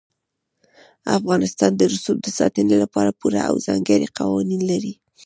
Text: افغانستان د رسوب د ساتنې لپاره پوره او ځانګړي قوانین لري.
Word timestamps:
افغانستان 1.17 1.71
د 1.75 1.81
رسوب 1.93 2.17
د 2.23 2.27
ساتنې 2.39 2.75
لپاره 2.83 3.17
پوره 3.19 3.41
او 3.49 3.55
ځانګړي 3.67 4.07
قوانین 4.19 4.61
لري. 4.71 4.93